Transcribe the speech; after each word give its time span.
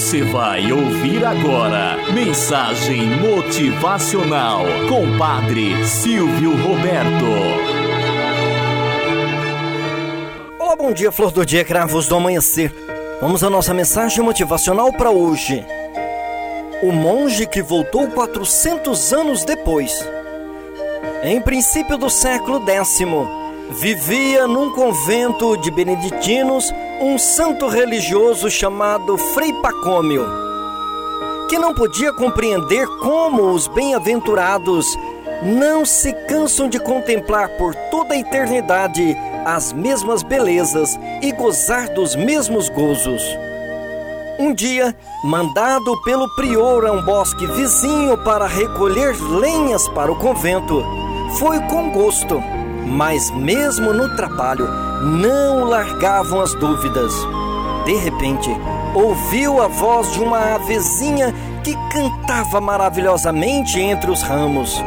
Você 0.00 0.22
vai 0.22 0.72
ouvir 0.72 1.22
agora 1.26 1.98
Mensagem 2.14 3.02
Motivacional 3.18 4.64
com 4.88 5.18
Padre 5.18 5.84
Silvio 5.84 6.52
Roberto. 6.52 7.26
Olá, 10.58 10.74
bom 10.74 10.90
dia, 10.90 11.12
flor 11.12 11.30
do 11.30 11.44
dia, 11.44 11.66
cravos 11.66 12.08
do 12.08 12.16
amanhecer. 12.16 12.74
Vamos 13.20 13.44
à 13.44 13.50
nossa 13.50 13.74
mensagem 13.74 14.24
motivacional 14.24 14.90
para 14.90 15.10
hoje. 15.10 15.62
O 16.82 16.90
monge 16.92 17.46
que 17.46 17.60
voltou 17.60 18.08
400 18.08 19.12
anos 19.12 19.44
depois. 19.44 20.02
Em 21.22 21.42
princípio 21.42 21.98
do 21.98 22.08
século 22.08 22.58
X, 22.66 23.02
vivia 23.70 24.48
num 24.48 24.70
convento 24.72 25.56
de 25.58 25.70
beneditinos 25.70 26.72
um 27.00 27.16
santo 27.16 27.68
religioso 27.68 28.50
chamado 28.50 29.16
Frei 29.16 29.52
Pacômio, 29.54 30.26
que 31.48 31.58
não 31.58 31.72
podia 31.72 32.12
compreender 32.12 32.86
como 33.00 33.52
os 33.52 33.68
bem-aventurados 33.68 34.86
não 35.42 35.86
se 35.86 36.12
cansam 36.26 36.68
de 36.68 36.78
contemplar 36.80 37.48
por 37.56 37.74
toda 37.90 38.14
a 38.14 38.18
eternidade 38.18 39.16
as 39.44 39.72
mesmas 39.72 40.22
belezas 40.22 40.98
e 41.22 41.32
gozar 41.32 41.88
dos 41.94 42.14
mesmos 42.14 42.68
gozos. 42.68 43.22
Um 44.38 44.52
dia, 44.52 44.94
mandado 45.24 46.00
pelo 46.02 46.28
prior 46.34 46.86
a 46.86 46.92
um 46.92 47.02
bosque 47.04 47.46
vizinho 47.46 48.18
para 48.18 48.46
recolher 48.46 49.14
lenhas 49.22 49.88
para 49.90 50.10
o 50.10 50.18
convento, 50.18 50.84
foi 51.38 51.60
com 51.60 51.90
gosto 51.90 52.42
mas 52.86 53.30
mesmo 53.30 53.92
no 53.92 54.14
trabalho 54.16 54.68
não 55.02 55.64
largavam 55.64 56.40
as 56.40 56.54
dúvidas. 56.54 57.12
De 57.84 57.94
repente, 57.96 58.50
ouviu 58.94 59.62
a 59.62 59.68
voz 59.68 60.12
de 60.12 60.20
uma 60.20 60.54
avezinha 60.54 61.34
que 61.64 61.74
cantava 61.92 62.60
maravilhosamente 62.60 63.80
entre 63.80 64.10
os 64.10 64.22
ramos. 64.22 64.82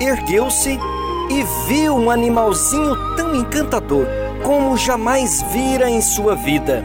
Ergueu-se 0.00 0.78
e 1.30 1.44
viu 1.66 1.96
um 1.96 2.10
animalzinho 2.10 2.94
tão 3.16 3.34
encantador 3.34 4.06
como 4.42 4.76
jamais 4.76 5.42
vira 5.50 5.90
em 5.90 6.00
sua 6.00 6.34
vida. 6.34 6.84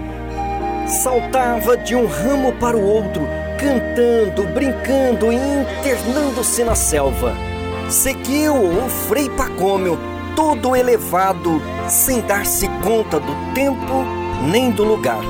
Saltava 0.87 1.77
de 1.77 1.95
um 1.95 2.07
ramo 2.07 2.53
para 2.53 2.75
o 2.75 2.83
outro, 2.83 3.21
cantando, 3.59 4.43
brincando 4.53 5.31
e 5.31 5.35
internando-se 5.35 6.63
na 6.63 6.75
selva. 6.75 7.35
Seguiu 7.89 8.55
o 8.55 8.89
Frei 9.07 9.29
Pacômio 9.29 9.99
todo 10.35 10.75
elevado, 10.75 11.61
sem 11.87 12.21
dar-se 12.21 12.67
conta 12.83 13.19
do 13.19 13.53
tempo 13.53 14.05
nem 14.49 14.71
do 14.71 14.83
lugar. 14.83 15.21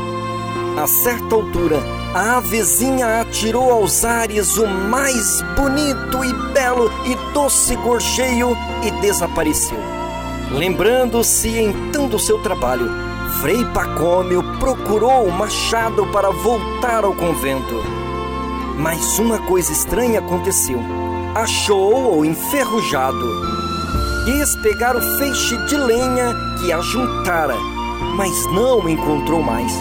A 0.81 0.87
certa 0.87 1.35
altura, 1.35 1.79
a 2.13 2.37
avezinha 2.37 3.21
atirou 3.21 3.71
aos 3.71 4.05
ares 4.05 4.57
o 4.57 4.65
mais 4.67 5.41
bonito 5.55 6.23
e 6.23 6.33
belo 6.53 6.89
e 7.05 7.33
doce 7.33 7.75
gorjeio 7.75 8.57
e 8.83 8.91
desapareceu. 9.01 9.77
Lembrando-se 10.51 11.49
então 11.49 12.07
do 12.07 12.19
seu 12.19 12.41
trabalho, 12.41 12.89
Frei 13.41 13.63
Pacômio 13.73 14.43
procurou 14.59 15.25
o 15.25 15.31
machado 15.31 16.05
para 16.07 16.29
voltar 16.31 17.03
ao 17.03 17.13
convento. 17.13 17.75
Mas 18.77 19.19
uma 19.19 19.39
coisa 19.39 19.71
estranha 19.71 20.19
aconteceu. 20.19 20.79
Achou-o 21.35 22.25
enferrujado 22.25 23.60
quis 24.25 24.55
pegar 24.57 24.95
o 24.95 25.01
feixe 25.17 25.57
de 25.65 25.75
lenha 25.75 26.35
que 26.59 26.71
ajuntara, 26.71 27.55
mas 28.15 28.45
não 28.47 28.87
encontrou 28.87 29.41
mais. 29.41 29.73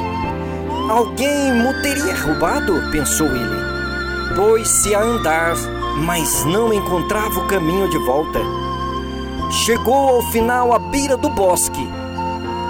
Alguém 0.88 1.52
me 1.52 1.82
teria 1.82 2.14
roubado, 2.14 2.72
pensou 2.90 3.26
ele. 3.26 3.60
Pôs-se 4.34 4.94
a 4.94 5.02
andar, 5.02 5.56
mas 6.04 6.44
não 6.46 6.72
encontrava 6.72 7.40
o 7.40 7.46
caminho 7.48 7.88
de 7.90 7.98
volta. 7.98 8.40
Chegou 9.50 10.08
ao 10.08 10.22
final 10.30 10.72
à 10.72 10.78
beira 10.78 11.16
do 11.16 11.28
bosque, 11.28 11.86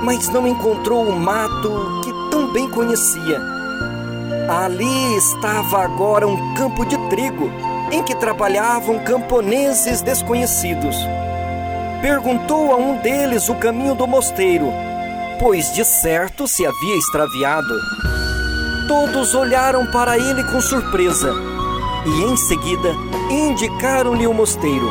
mas 0.02 0.28
não 0.28 0.46
encontrou 0.46 1.04
o 1.04 1.18
mato 1.18 2.00
que 2.02 2.12
tão 2.30 2.52
bem 2.52 2.68
conhecia. 2.68 3.40
Ali 4.48 5.16
estava 5.16 5.84
agora 5.84 6.26
um 6.26 6.54
campo 6.54 6.84
de 6.84 6.98
trigo 7.08 7.50
em 7.92 8.02
que 8.02 8.14
trabalhavam 8.16 8.98
camponeses 9.00 10.02
desconhecidos 10.02 10.96
perguntou 12.00 12.72
a 12.72 12.76
um 12.76 12.96
deles 12.98 13.48
o 13.48 13.54
caminho 13.54 13.94
do 13.94 14.06
mosteiro, 14.06 14.72
pois 15.38 15.72
de 15.72 15.84
certo 15.84 16.48
se 16.48 16.66
havia 16.66 16.96
extraviado. 16.96 17.74
Todos 18.88 19.34
olharam 19.34 19.86
para 19.86 20.18
ele 20.18 20.42
com 20.44 20.60
surpresa 20.60 21.32
e 22.06 22.22
em 22.24 22.36
seguida 22.36 22.94
indicaram-lhe 23.30 24.26
o 24.26 24.34
mosteiro. 24.34 24.90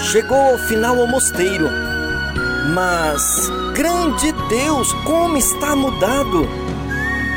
Chegou 0.00 0.36
ao 0.36 0.58
final 0.58 1.00
ao 1.00 1.06
mosteiro, 1.06 1.68
mas, 2.74 3.48
grande 3.74 4.32
Deus, 4.48 4.92
como 5.04 5.36
está 5.36 5.74
mudado! 5.76 6.48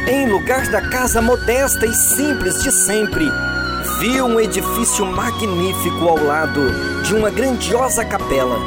Em 0.07 0.29
lugar 0.29 0.65
da 0.69 0.81
casa 0.89 1.21
modesta 1.21 1.85
e 1.85 1.93
simples 1.93 2.63
de 2.63 2.71
sempre, 2.71 3.25
viu 3.99 4.25
um 4.25 4.39
edifício 4.39 5.05
magnífico 5.05 6.07
ao 6.07 6.23
lado 6.23 6.61
de 7.03 7.15
uma 7.15 7.29
grandiosa 7.29 8.05
capela. 8.05 8.59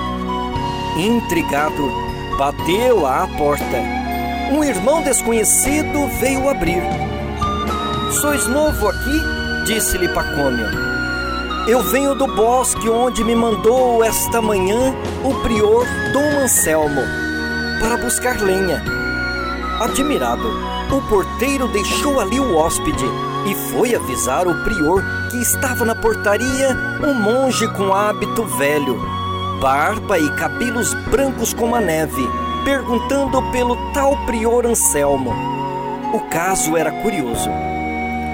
Intrigado, 0.96 1.90
bateu 2.36 3.06
à 3.06 3.28
porta. 3.38 3.64
Um 4.52 4.64
irmão 4.64 5.02
desconhecido 5.02 6.08
veio 6.20 6.48
abrir. 6.48 6.82
Sois 8.20 8.46
novo 8.48 8.88
aqui? 8.88 9.20
disse-lhe 9.66 10.08
Pacômio. 10.08 10.66
Eu 11.68 11.82
venho 11.82 12.14
do 12.14 12.26
bosque 12.26 12.88
onde 12.88 13.22
me 13.22 13.36
mandou 13.36 14.02
esta 14.02 14.42
manhã 14.42 14.92
o 15.22 15.34
prior 15.42 15.86
Dom 16.12 16.42
Anselmo 16.42 17.02
para 17.80 17.96
buscar 17.98 18.40
lenha. 18.40 18.99
Admirado, 19.80 20.46
o 20.94 21.00
porteiro 21.08 21.66
deixou 21.68 22.20
ali 22.20 22.38
o 22.38 22.54
hóspede 22.54 23.06
e 23.46 23.54
foi 23.72 23.94
avisar 23.94 24.46
o 24.46 24.62
prior 24.62 25.02
que 25.30 25.38
estava 25.38 25.86
na 25.86 25.94
portaria 25.94 26.76
um 27.02 27.14
monge 27.14 27.66
com 27.68 27.94
hábito 27.94 28.44
velho, 28.58 29.00
barba 29.58 30.18
e 30.18 30.30
cabelos 30.36 30.92
brancos 31.10 31.54
como 31.54 31.74
a 31.74 31.80
neve, 31.80 32.28
perguntando 32.62 33.40
pelo 33.52 33.74
tal 33.94 34.14
prior 34.26 34.66
Anselmo. 34.66 35.32
O 36.12 36.20
caso 36.28 36.76
era 36.76 36.92
curioso. 37.00 37.48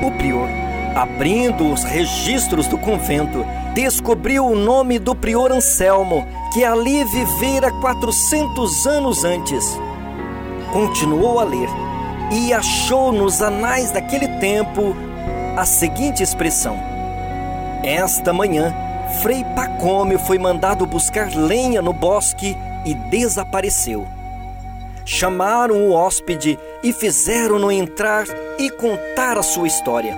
O 0.03 0.11
prior, 0.19 0.49
abrindo 0.97 1.73
os 1.73 1.85
registros 1.85 2.67
do 2.67 2.77
convento, 2.77 3.47
descobriu 3.73 4.45
o 4.47 4.56
nome 4.56 4.99
do 4.99 5.15
prior 5.15 5.53
Anselmo, 5.53 6.27
que 6.53 6.65
ali 6.65 7.05
vivera 7.05 7.71
400 7.71 8.85
anos 8.89 9.23
antes. 9.23 9.79
Continuou 10.76 11.41
a 11.41 11.44
ler 11.44 11.70
e 12.31 12.53
achou 12.53 13.10
nos 13.10 13.41
anais 13.41 13.92
daquele 13.92 14.28
tempo 14.38 14.94
a 15.56 15.64
seguinte 15.64 16.22
expressão: 16.22 16.78
Esta 17.82 18.31
manhã, 18.31 18.75
Frei 19.22 19.42
Pacômio 19.42 20.19
foi 20.19 20.38
mandado 20.38 20.84
buscar 20.84 21.34
lenha 21.34 21.81
no 21.81 21.94
bosque 21.94 22.54
e 22.84 22.92
desapareceu. 22.92 24.06
Chamaram 25.06 25.76
o 25.76 25.92
hóspede 25.92 26.59
e 26.82 26.93
fizeram-no 26.93 27.72
entrar 27.72 28.26
e 28.58 28.69
contar 28.69 29.38
a 29.38 29.43
sua 29.43 29.66
história. 29.66 30.14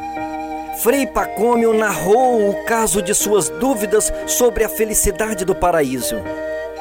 Frei 0.83 1.07
Pacômio 1.07 1.73
narrou 1.73 2.51
o 2.51 2.65
caso 2.65 3.01
de 3.01 3.15
suas 3.15 3.49
dúvidas 3.49 4.13
sobre 4.27 4.65
a 4.65 4.69
felicidade 4.69 5.45
do 5.45 5.55
paraíso. 5.55 6.17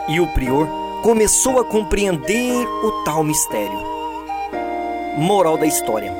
E 0.07 0.19
o 0.19 0.25
prior 0.33 0.86
começou 1.07 1.57
a 1.57 1.63
compreender 1.63 2.67
o 2.83 2.91
tal 3.05 3.23
mistério. 3.23 3.79
Moral 5.15 5.57
da 5.57 5.65
história. 5.65 6.13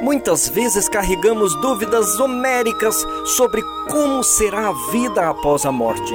Muitas 0.00 0.48
vezes 0.48 0.88
carregamos 0.88 1.52
dúvidas 1.60 2.20
homéricas 2.20 2.94
sobre 3.36 3.60
como 3.90 4.22
será 4.22 4.68
a 4.68 4.90
vida 4.92 5.28
após 5.28 5.66
a 5.66 5.72
morte. 5.72 6.14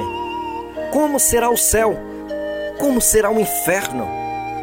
Como 0.90 1.20
será 1.20 1.50
o 1.50 1.58
céu? 1.58 1.94
Como 2.78 3.02
será 3.02 3.30
o 3.30 3.38
inferno? 3.38 4.08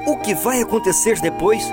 O 0.07 0.17
que 0.17 0.33
vai 0.33 0.59
acontecer 0.59 1.19
depois? 1.21 1.63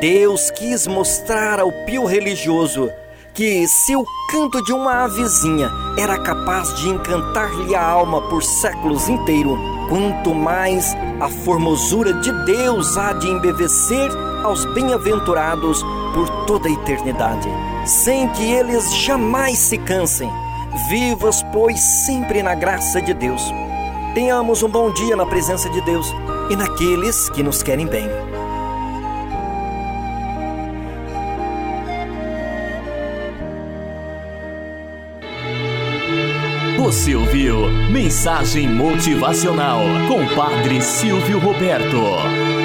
Deus 0.00 0.50
quis 0.50 0.84
mostrar 0.88 1.60
ao 1.60 1.70
pio 1.86 2.06
religioso 2.06 2.90
que 3.34 3.66
se 3.66 3.96
o 3.96 4.04
canto 4.30 4.62
de 4.62 4.72
uma 4.72 5.04
avezinha 5.04 5.68
era 5.98 6.16
capaz 6.16 6.72
de 6.76 6.88
encantar-lhe 6.88 7.74
a 7.74 7.82
alma 7.82 8.22
por 8.28 8.44
séculos 8.44 9.08
inteiro, 9.08 9.58
quanto 9.88 10.32
mais 10.32 10.94
a 11.20 11.28
formosura 11.28 12.12
de 12.14 12.30
Deus 12.44 12.96
há 12.96 13.12
de 13.12 13.28
embevecer 13.28 14.10
aos 14.44 14.64
bem-aventurados 14.66 15.82
por 16.14 16.46
toda 16.46 16.68
a 16.68 16.72
eternidade, 16.72 17.48
sem 17.84 18.28
que 18.28 18.52
eles 18.52 18.94
jamais 18.94 19.58
se 19.58 19.78
cansem. 19.78 20.30
Vivas, 20.88 21.42
pois, 21.52 21.80
sempre 22.06 22.42
na 22.42 22.54
graça 22.54 23.02
de 23.02 23.12
Deus. 23.12 23.42
Tenhamos 24.14 24.62
um 24.62 24.68
bom 24.68 24.92
dia 24.92 25.16
na 25.16 25.26
presença 25.26 25.68
de 25.70 25.80
Deus 25.80 26.06
e 26.50 26.56
naqueles 26.56 27.28
que 27.30 27.42
nos 27.42 27.62
querem 27.64 27.86
bem. 27.86 28.33
Você 36.84 37.14
ouviu 37.14 37.70
Mensagem 37.90 38.68
Motivacional 38.68 39.80
com 40.06 40.36
Padre 40.36 40.82
Silvio 40.82 41.38
Roberto. 41.38 42.63